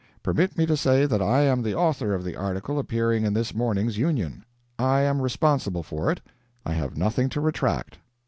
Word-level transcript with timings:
Permit 0.23 0.57
me 0.57 0.65
to 0.65 0.75
say 0.75 1.05
that 1.05 1.21
I 1.21 1.41
am 1.41 1.61
the 1.61 1.75
author 1.75 2.15
of 2.15 2.23
the 2.23 2.35
Article 2.35 2.79
appearing 2.79 3.23
in 3.23 3.35
this 3.35 3.53
morning's 3.53 3.99
Union. 3.99 4.43
I 4.79 5.01
am 5.01 5.21
responsible 5.21 5.83
for 5.83 6.11
it. 6.11 6.21
I 6.65 6.73
have 6.73 6.97
nothing 6.97 7.29
to 7.29 7.39
retract. 7.39 7.99